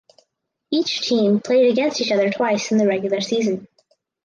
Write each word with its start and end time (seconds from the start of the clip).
Each 0.71 1.01
team 1.01 1.39
played 1.41 1.69
against 1.71 2.01
each 2.01 2.11
other 2.11 2.31
twice 2.31 2.71
in 2.71 2.79
the 2.79 2.87
regular 2.87 3.21
season. 3.21 3.67